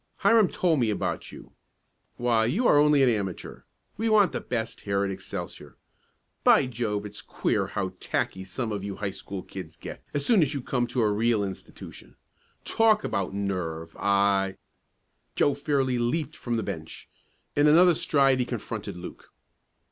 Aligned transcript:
Hiram 0.17 0.47
told 0.47 0.79
me 0.79 0.89
about 0.89 1.31
you. 1.31 1.51
Why, 2.17 2.45
you 2.45 2.67
are 2.67 2.79
only 2.79 3.03
an 3.03 3.09
amateur. 3.09 3.61
We 3.97 4.09
want 4.09 4.31
the 4.31 4.41
best 4.41 4.81
here 4.81 5.03
at 5.05 5.11
Excelsior. 5.11 5.77
By 6.43 6.65
Jove, 6.65 7.05
it's 7.05 7.21
queer 7.21 7.67
how 7.67 7.93
tacky 7.99 8.43
some 8.43 8.71
of 8.71 8.83
you 8.83 8.95
high 8.95 9.11
school 9.11 9.43
kids 9.43 9.75
get 9.75 10.03
as 10.11 10.25
soon 10.25 10.41
as 10.41 10.55
you 10.55 10.61
come 10.63 10.87
to 10.87 11.03
a 11.03 11.11
real 11.11 11.43
institution. 11.43 12.15
Talk 12.65 13.03
about 13.03 13.35
nerve, 13.35 13.95
I" 13.95 14.55
Joe 15.35 15.53
fairly 15.53 15.99
leaped 15.99 16.35
from 16.35 16.55
the 16.55 16.63
bench. 16.63 17.07
In 17.55 17.67
another 17.67 17.93
stride 17.93 18.39
he 18.39 18.45
confronted 18.47 18.97
Luke. 18.97 19.31